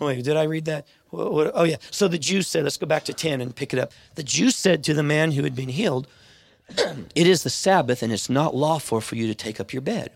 [0.00, 0.86] Wait, did I read that?
[1.12, 1.76] Oh, yeah.
[1.90, 3.92] So the Jews said, let's go back to 10 and pick it up.
[4.14, 6.08] The Jews said to the man who had been healed,
[7.14, 10.12] It is the Sabbath, and it's not lawful for you to take up your bed.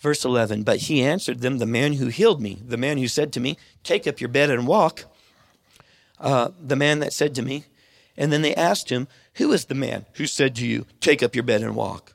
[0.00, 3.32] Verse 11, but he answered them, the man who healed me, the man who said
[3.32, 5.04] to me, Take up your bed and walk,
[6.20, 7.64] uh, the man that said to me,
[8.16, 11.34] and then they asked him, Who is the man who said to you, Take up
[11.34, 12.14] your bed and walk?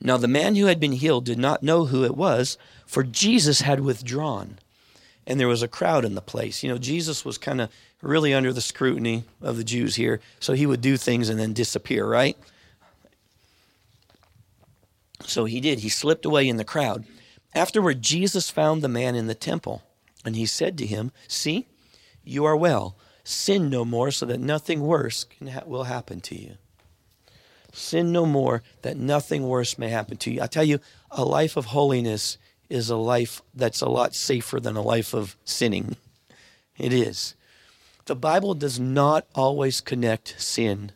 [0.00, 3.62] Now the man who had been healed did not know who it was, for Jesus
[3.62, 4.58] had withdrawn,
[5.28, 6.62] and there was a crowd in the place.
[6.62, 10.54] You know, Jesus was kind of really under the scrutiny of the Jews here, so
[10.54, 12.36] he would do things and then disappear, right?
[15.24, 15.80] So he did.
[15.80, 17.04] He slipped away in the crowd.
[17.54, 19.82] Afterward, Jesus found the man in the temple,
[20.24, 21.66] and he said to him, See,
[22.24, 22.96] you are well.
[23.22, 26.54] Sin no more, so that nothing worse ha- will happen to you.
[27.72, 30.40] Sin no more, that nothing worse may happen to you.
[30.40, 34.76] I tell you, a life of holiness is a life that's a lot safer than
[34.76, 35.96] a life of sinning.
[36.76, 37.34] It is.
[38.06, 40.92] The Bible does not always connect sin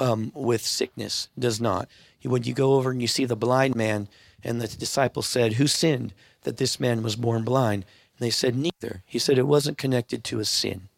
[0.00, 1.88] um, with sickness, does not.
[2.22, 4.08] When you go over and you see the blind man,
[4.42, 7.84] and the disciples said, Who sinned that this man was born blind?
[8.18, 9.02] And they said, Neither.
[9.06, 10.88] He said it wasn't connected to a sin.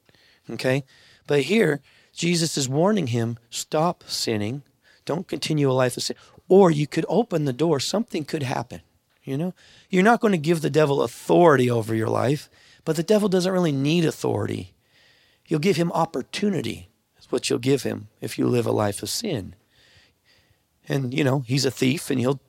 [0.49, 0.85] Okay?
[1.27, 1.81] But here,
[2.13, 4.63] Jesus is warning him stop sinning.
[5.05, 6.17] Don't continue a life of sin.
[6.49, 8.83] Or you could open the door, something could happen.
[9.25, 9.55] You know,
[9.89, 12.51] you're not going to give the devil authority over your life,
[12.85, 14.75] but the devil doesn't really need authority.
[15.47, 16.89] You'll give him opportunity.
[17.15, 19.55] That's what you'll give him if you live a life of sin.
[20.89, 22.41] And, you know, he's a thief and he'll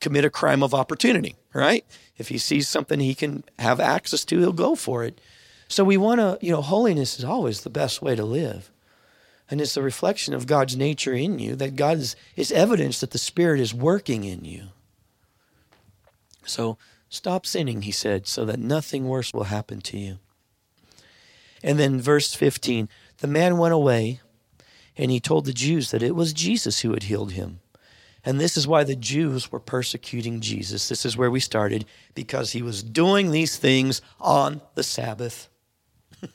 [0.00, 1.84] commit a crime of opportunity, right?
[2.16, 5.20] If he sees something he can have access to, he'll go for it.
[5.68, 8.70] So we want to, you know, holiness is always the best way to live.
[9.50, 13.12] And it's a reflection of God's nature in you, that God is, is evidence that
[13.12, 14.68] the Spirit is working in you.
[16.48, 20.18] So stop sinning, he said, so that nothing worse will happen to you.
[21.62, 24.20] And then verse 15 the man went away
[24.96, 27.60] and he told the Jews that it was Jesus who had healed him.
[28.24, 30.88] And this is why the Jews were persecuting Jesus.
[30.88, 31.84] This is where we started,
[32.14, 35.48] because he was doing these things on the Sabbath.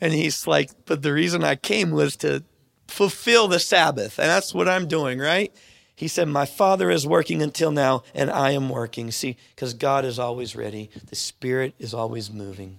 [0.00, 2.44] and he's like, But the reason I came was to
[2.86, 4.18] fulfill the Sabbath.
[4.18, 5.52] And that's what I'm doing, right?
[6.00, 9.10] He said, My Father is working until now, and I am working.
[9.10, 12.78] See, because God is always ready, the Spirit is always moving.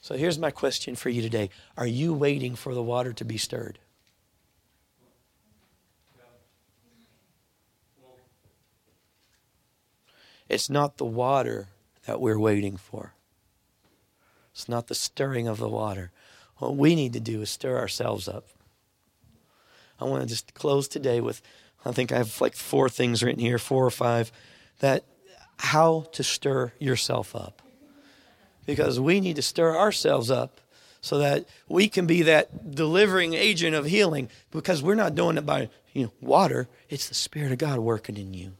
[0.00, 3.36] So here's my question for you today Are you waiting for the water to be
[3.36, 3.78] stirred?
[10.48, 11.68] It's not the water
[12.06, 13.12] that we're waiting for.
[14.54, 16.10] It's not the stirring of the water.
[16.56, 18.46] What we need to do is stir ourselves up.
[20.00, 21.42] I want to just close today with
[21.84, 24.30] I think I have like four things written here, four or five,
[24.80, 25.04] that
[25.58, 27.62] how to stir yourself up.
[28.66, 30.60] Because we need to stir ourselves up
[31.00, 35.46] so that we can be that delivering agent of healing because we're not doing it
[35.46, 38.52] by you know, water, it's the Spirit of God working in you.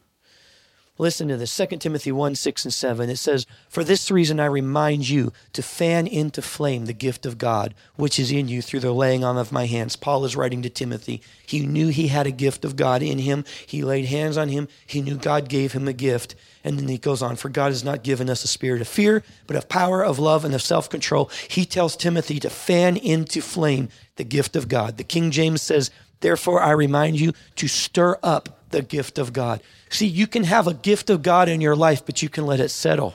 [1.00, 3.08] Listen to this 2 Timothy 1 6 and 7.
[3.08, 7.38] It says, For this reason I remind you to fan into flame the gift of
[7.38, 9.96] God, which is in you through the laying on of my hands.
[9.96, 11.22] Paul is writing to Timothy.
[11.46, 13.46] He knew he had a gift of God in him.
[13.66, 14.68] He laid hands on him.
[14.86, 16.34] He knew God gave him a gift.
[16.62, 19.24] And then he goes on, For God has not given us a spirit of fear,
[19.46, 21.30] but of power, of love, and of self control.
[21.48, 24.98] He tells Timothy to fan into flame the gift of God.
[24.98, 29.62] The King James says, Therefore I remind you to stir up the gift of God.
[29.88, 32.60] See, you can have a gift of God in your life, but you can let
[32.60, 33.14] it settle.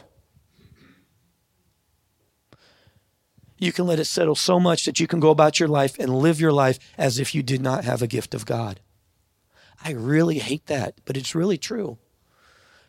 [3.57, 6.13] You can let it settle so much that you can go about your life and
[6.13, 8.81] live your life as if you did not have a gift of God.
[9.83, 11.97] I really hate that, but it's really true.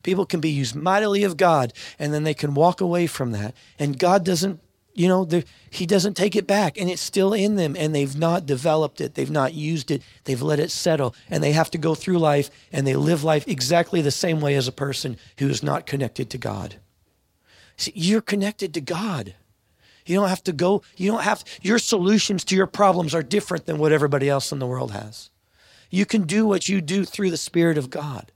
[0.02, 3.54] People can be used mightily of God, and then they can walk away from that.
[3.78, 4.60] And God doesn't
[4.96, 5.28] you know,
[5.68, 9.14] he doesn't take it back and it's still in them and they've not developed it.
[9.14, 10.02] They've not used it.
[10.24, 13.46] They've let it settle and they have to go through life and they live life
[13.46, 16.76] exactly the same way as a person who is not connected to God.
[17.76, 19.34] See, you're connected to God.
[20.06, 23.66] You don't have to go, you don't have, your solutions to your problems are different
[23.66, 25.30] than what everybody else in the world has.
[25.90, 28.32] You can do what you do through the Spirit of God.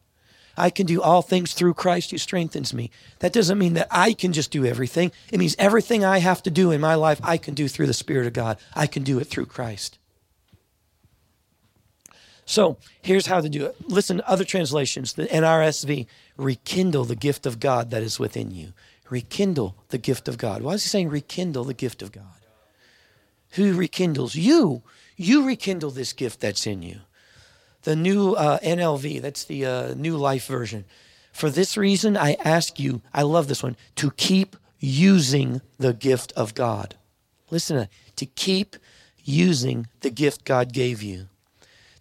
[0.57, 2.90] I can do all things through Christ who strengthens me.
[3.20, 5.12] That doesn't mean that I can just do everything.
[5.32, 7.94] It means everything I have to do in my life, I can do through the
[7.94, 8.59] Spirit of God.
[8.74, 9.98] I can do it through Christ.
[12.44, 13.76] So here's how to do it.
[13.88, 15.12] Listen to other translations.
[15.12, 18.72] The NRSV rekindle the gift of God that is within you.
[19.09, 20.62] Rekindle the gift of God.
[20.62, 22.24] Why is he saying rekindle the gift of God?
[23.51, 24.34] Who rekindles?
[24.34, 24.82] You.
[25.16, 27.01] You rekindle this gift that's in you
[27.82, 30.84] the new uh, NLV, that's the uh, new life version.
[31.32, 36.32] For this reason, I ask you, I love this one, to keep using the gift
[36.32, 36.96] of God.
[37.50, 38.76] Listen to, to keep
[39.24, 41.28] using the gift God gave you.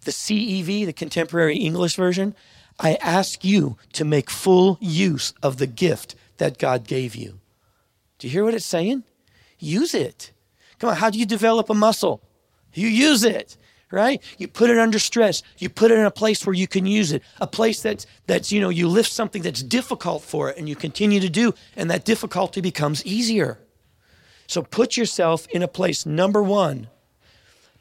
[0.06, 2.36] The CEV, the contemporary English version,
[2.80, 7.40] I ask you to make full use of the gift that God gave you.
[8.18, 9.04] Do you hear what it's saying?
[9.60, 10.32] Use it.
[10.80, 12.22] Come on, how do you develop a muscle?
[12.74, 13.58] You use it,
[13.92, 14.22] right?
[14.38, 15.42] You put it under stress.
[15.58, 17.24] You put it in a place where you can use it.
[17.40, 20.76] A place that's that's you know, you lift something that's difficult for it and you
[20.76, 23.60] continue to do and that difficulty becomes easier.
[24.48, 26.88] So put yourself in a place number 1.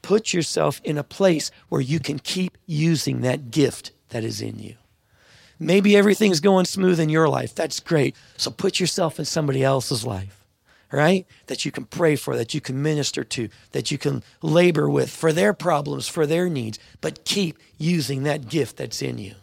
[0.03, 4.59] Put yourself in a place where you can keep using that gift that is in
[4.59, 4.75] you.
[5.59, 7.55] Maybe everything's going smooth in your life.
[7.55, 8.15] That's great.
[8.37, 10.38] So put yourself in somebody else's life,
[10.91, 11.27] right?
[11.47, 15.11] That you can pray for, that you can minister to, that you can labor with
[15.11, 19.35] for their problems, for their needs, but keep using that gift that's in you.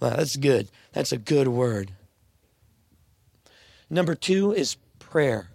[0.00, 0.68] Well, that's good.
[0.92, 1.92] That's a good word.
[3.88, 5.48] Number 2 is prayer.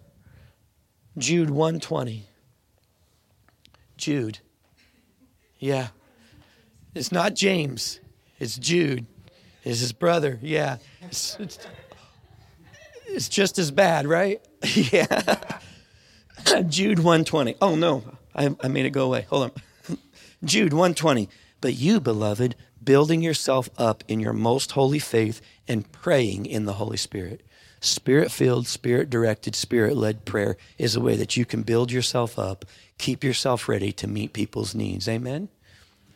[1.16, 2.26] Jude 120.
[3.96, 4.38] Jude.
[5.58, 5.88] Yeah.
[6.94, 8.00] It's not James.
[8.38, 9.06] It's Jude
[9.64, 10.38] is his brother.
[10.40, 10.78] Yeah.
[11.02, 11.58] It's, it's,
[13.08, 14.40] it's just as bad, right?
[14.74, 15.58] yeah.
[16.68, 17.56] Jude 120.
[17.60, 18.04] Oh, no.
[18.34, 19.26] I, I made it go away.
[19.30, 19.50] Hold
[19.88, 19.98] on.
[20.44, 21.28] Jude 120.
[21.60, 26.74] But you, beloved, building yourself up in your most holy faith and praying in the
[26.74, 27.42] Holy Spirit.
[27.80, 32.38] Spirit filled, spirit directed, spirit led prayer is a way that you can build yourself
[32.38, 32.64] up,
[32.98, 35.08] keep yourself ready to meet people's needs.
[35.08, 35.48] Amen?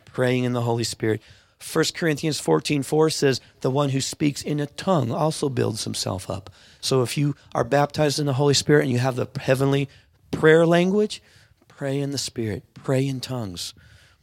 [0.06, 1.22] Praying in the Holy Spirit.
[1.62, 6.28] 1 Corinthians 14 4 says, The one who speaks in a tongue also builds himself
[6.28, 6.50] up.
[6.80, 9.88] So if you are baptized in the Holy Spirit and you have the heavenly
[10.30, 11.22] prayer language,
[11.68, 13.74] pray in the Spirit, pray in tongues,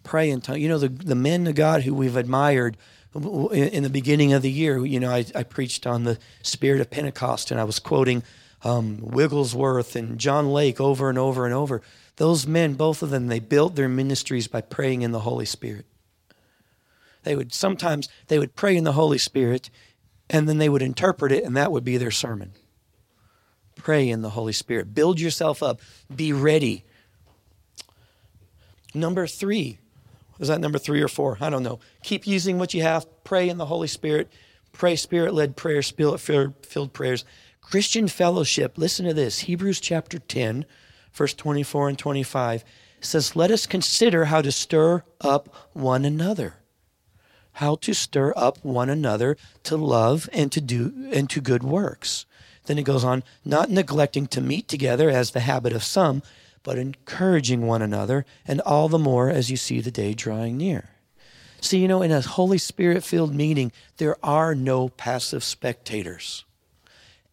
[0.03, 0.59] pray in tongues.
[0.59, 2.77] You know, the, the men of God who we've admired
[3.15, 6.91] in the beginning of the year, you know, I, I preached on the spirit of
[6.91, 8.21] Pentecost and I was quoting
[8.63, 11.81] um, Wigglesworth and John Lake over and over and over.
[12.17, 15.85] Those men, both of them, they built their ministries by praying in the Holy Spirit.
[17.24, 19.70] They would sometimes they would pray in the Holy Spirit
[20.30, 22.53] and then they would interpret it and that would be their sermon.
[23.76, 24.93] Pray in the Holy Spirit.
[24.93, 25.82] Build yourself up.
[26.13, 26.86] Be ready.
[28.93, 29.80] Number 3.
[30.39, 31.38] Is that number 3 or 4?
[31.41, 31.80] I don't know.
[32.03, 33.05] Keep using what you have.
[33.24, 34.32] Pray in the Holy Spirit.
[34.72, 37.26] Pray spirit-led prayers, spirit-filled prayers.
[37.61, 38.78] Christian fellowship.
[38.78, 39.39] Listen to this.
[39.39, 40.65] Hebrews chapter 10,
[41.13, 42.63] verse 24 and 25
[43.01, 46.59] says, "Let us consider how to stir up one another."
[47.60, 52.26] How to stir up one another to love and to do and to good works.
[52.68, 56.24] Then it goes on, not neglecting to meet together as the habit of some,
[56.64, 60.91] but encouraging one another, and all the more as you see the day drawing near.
[61.60, 66.45] See, you know, in a Holy Spirit filled meeting, there are no passive spectators.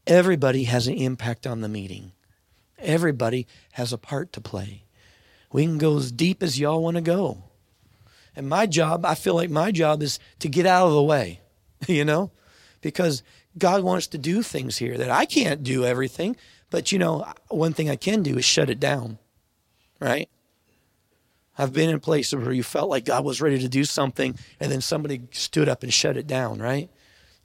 [0.08, 2.10] Everybody has an impact on the meeting,
[2.80, 4.82] everybody has a part to play.
[5.52, 7.44] We can go as deep as y'all want to go.
[8.36, 11.40] And my job, I feel like my job is to get out of the way,
[11.88, 12.30] you know,
[12.82, 13.22] because
[13.58, 16.36] God wants to do things here that I can't do everything.
[16.70, 19.18] But, you know, one thing I can do is shut it down,
[19.98, 20.28] right?
[21.58, 24.70] I've been in places where you felt like God was ready to do something and
[24.70, 26.90] then somebody stood up and shut it down, right?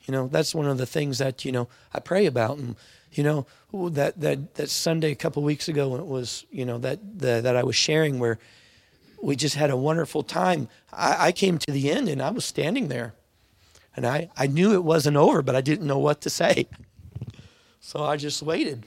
[0.03, 2.57] You know, that's one of the things that, you know, I pray about.
[2.57, 2.75] And,
[3.13, 6.77] you know, that, that, that Sunday a couple weeks ago when it was, you know,
[6.79, 8.37] that, the, that I was sharing where,
[9.21, 10.67] we just had a wonderful time.
[10.91, 13.13] I, I, came to the end and I was standing there.
[13.95, 16.67] And I, I knew it wasn't over, but I didn't know what to say.
[17.83, 18.85] So I just waited.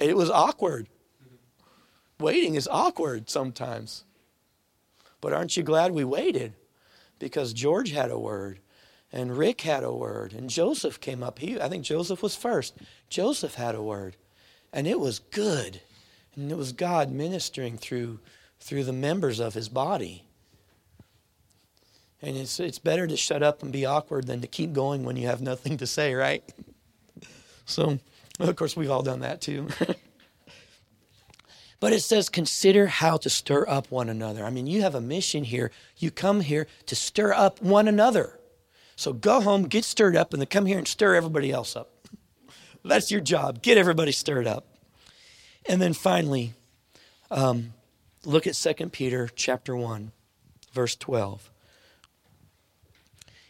[0.00, 0.88] It was awkward.
[2.18, 4.04] Waiting is awkward sometimes.
[5.20, 6.54] But aren't you glad we waited?
[7.20, 8.58] Because George had a word,
[9.12, 11.38] and Rick had a word, and Joseph came up.
[11.38, 12.76] He, I think Joseph was first.
[13.08, 14.16] Joseph had a word,
[14.72, 15.80] and it was good.
[16.36, 18.20] And it was God ministering through,
[18.60, 20.24] through the members of his body.
[22.22, 25.16] And it's, it's better to shut up and be awkward than to keep going when
[25.16, 26.42] you have nothing to say, right?
[27.66, 27.98] So,
[28.40, 29.68] of course, we've all done that too.
[31.80, 34.44] but it says, consider how to stir up one another.
[34.44, 35.70] I mean, you have a mission here.
[35.98, 38.38] You come here to stir up one another.
[38.96, 41.90] So go home, get stirred up, and then come here and stir everybody else up.
[42.84, 43.62] That's your job.
[43.62, 44.73] Get everybody stirred up.
[45.66, 46.52] And then finally,
[47.30, 47.72] um,
[48.24, 50.12] look at 2 Peter chapter 1,
[50.72, 51.50] verse 12.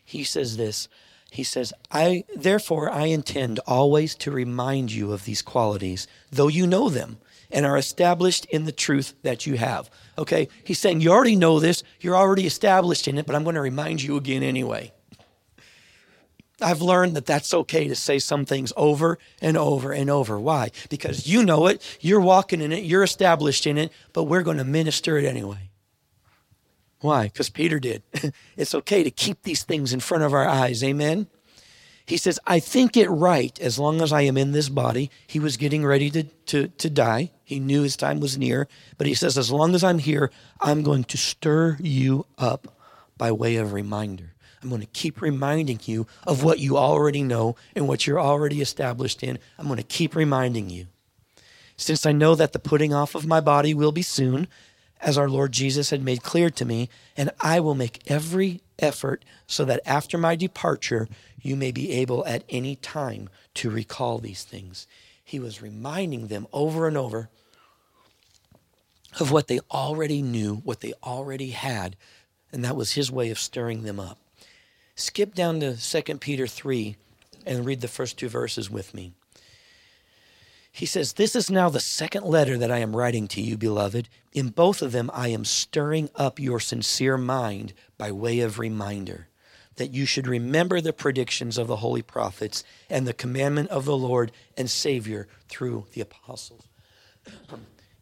[0.04, 0.88] He says this.
[1.30, 6.66] He says, I therefore I intend always to remind you of these qualities, though you
[6.66, 7.18] know them
[7.50, 9.88] and are established in the truth that you have.
[10.18, 10.48] Okay?
[10.64, 13.60] He's saying you already know this, you're already established in it, but I'm going to
[13.60, 14.92] remind you again anyway.
[16.64, 20.40] I've learned that that's okay to say some things over and over and over.
[20.40, 20.70] Why?
[20.88, 24.56] Because you know it, you're walking in it, you're established in it, but we're going
[24.56, 25.70] to minister it anyway.
[27.00, 27.24] Why?
[27.24, 28.02] Because Peter did.
[28.56, 30.82] it's okay to keep these things in front of our eyes.
[30.82, 31.26] Amen.
[32.06, 35.10] He says, I think it right as long as I am in this body.
[35.26, 37.30] He was getting ready to, to, to die.
[37.44, 38.68] He knew his time was near.
[38.98, 42.74] But he says, as long as I'm here, I'm going to stir you up
[43.16, 44.33] by way of reminder.
[44.64, 48.62] I'm going to keep reminding you of what you already know and what you're already
[48.62, 49.38] established in.
[49.58, 50.86] I'm going to keep reminding you.
[51.76, 54.48] Since I know that the putting off of my body will be soon,
[55.02, 59.22] as our Lord Jesus had made clear to me, and I will make every effort
[59.46, 61.08] so that after my departure,
[61.42, 64.86] you may be able at any time to recall these things.
[65.22, 67.28] He was reminding them over and over
[69.20, 71.96] of what they already knew, what they already had,
[72.50, 74.18] and that was his way of stirring them up.
[74.96, 76.96] Skip down to 2 Peter 3
[77.46, 79.12] and read the first two verses with me.
[80.70, 84.08] He says, This is now the second letter that I am writing to you, beloved.
[84.32, 89.28] In both of them, I am stirring up your sincere mind by way of reminder
[89.76, 93.96] that you should remember the predictions of the holy prophets and the commandment of the
[93.96, 96.68] Lord and Savior through the apostles.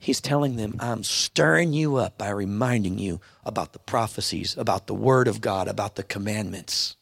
[0.03, 4.94] He's telling them, I'm stirring you up by reminding you about the prophecies, about the
[4.94, 6.96] Word of God, about the commandments.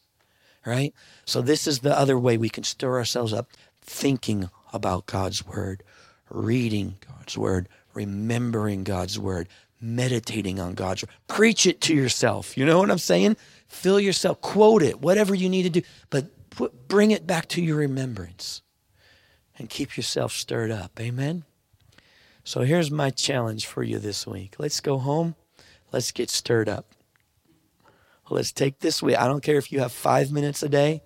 [0.67, 0.93] Right?
[1.25, 3.49] So, this is the other way we can stir ourselves up,
[3.81, 5.81] thinking about God's Word,
[6.29, 9.49] reading God's Word, remembering God's Word,
[9.81, 11.09] meditating on God's Word.
[11.27, 12.55] Preach it to yourself.
[12.55, 13.35] You know what I'm saying?
[13.67, 15.81] Fill yourself, quote it, whatever you need to do,
[16.11, 16.27] but
[16.87, 18.61] bring it back to your remembrance
[19.57, 20.99] and keep yourself stirred up.
[20.99, 21.45] Amen?
[22.43, 24.55] So here's my challenge for you this week.
[24.57, 25.35] Let's go home.
[25.91, 26.93] Let's get stirred up.
[28.29, 29.19] Let's take this week.
[29.19, 31.03] I don't care if you have five minutes a day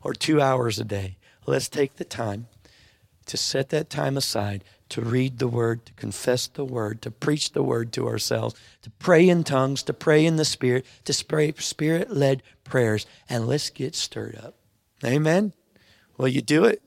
[0.00, 1.16] or two hours a day.
[1.44, 2.46] Let's take the time
[3.26, 7.52] to set that time aside to read the word, to confess the word, to preach
[7.52, 11.52] the word to ourselves, to pray in tongues, to pray in the spirit, to pray
[11.58, 14.54] spirit led prayers, and let's get stirred up.
[15.04, 15.52] Amen.
[16.16, 16.82] Will you do it?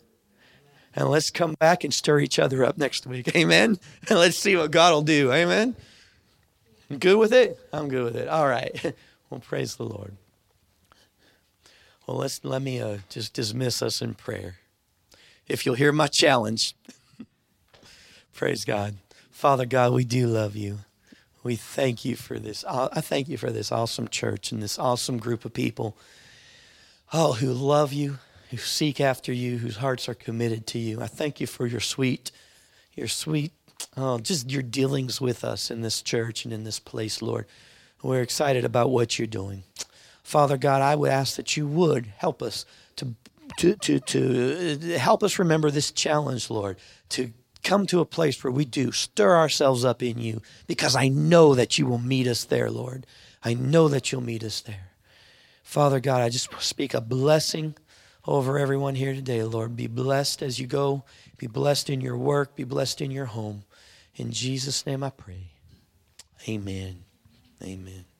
[0.95, 3.35] And let's come back and stir each other up next week.
[3.35, 3.79] Amen.
[4.09, 5.31] And let's see what God will do.
[5.31, 5.75] Amen.
[6.99, 7.59] good with it?
[7.71, 8.27] I'm good with it.
[8.27, 8.95] All right.
[9.29, 10.17] Well, praise the Lord.
[12.05, 14.55] Well, let's let me uh, just dismiss us in prayer
[15.47, 16.75] if you'll hear my challenge.
[18.33, 18.95] Praise God.
[19.31, 20.79] Father God, we do love you.
[21.43, 22.63] We thank you for this.
[22.67, 25.95] I thank you for this awesome church and this awesome group of people.
[27.13, 28.19] Oh, who love you,
[28.52, 31.02] who seek after you, whose hearts are committed to you.
[31.02, 32.32] I thank you for your sweet,
[32.93, 33.54] your sweet,
[33.95, 37.45] oh, just your dealings with us in this church and in this place, Lord.
[38.04, 39.64] We're excited about what you're doing.
[40.22, 42.66] Father God, I would ask that you would help us
[42.97, 43.16] to
[43.58, 46.78] to, to, to uh, help us remember this challenge, Lord,
[47.10, 47.34] to
[47.64, 51.54] come to a place where we do stir ourselves up in you because I know
[51.56, 53.06] that you will meet us there, Lord.
[53.43, 54.91] I know that you'll meet us there.
[55.64, 57.76] Father God, I just speak a blessing
[58.26, 59.76] over everyone here today, Lord.
[59.76, 61.03] Be blessed as you go.
[61.38, 62.55] Be blessed in your work.
[62.55, 63.63] Be blessed in your home.
[64.15, 65.51] In Jesus' name I pray.
[66.47, 67.03] Amen.
[67.63, 68.11] Amen.